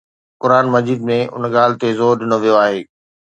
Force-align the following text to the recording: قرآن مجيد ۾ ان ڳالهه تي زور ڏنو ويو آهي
قرآن 0.41 0.65
مجيد 0.75 0.99
۾ 1.09 1.17
ان 1.35 1.43
ڳالهه 1.53 1.79
تي 1.81 1.89
زور 1.99 2.13
ڏنو 2.19 2.37
ويو 2.41 2.55
آهي 2.65 2.79